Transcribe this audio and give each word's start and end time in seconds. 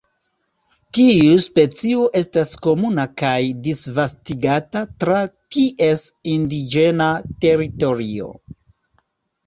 Tiu 0.97 1.35
specio 1.43 2.05
estas 2.21 2.55
komuna 2.69 3.05
kaj 3.23 3.35
disvastigata 3.69 4.85
tra 5.05 5.23
ties 5.55 6.11
indiĝena 6.37 7.15
teritorio. 7.47 8.37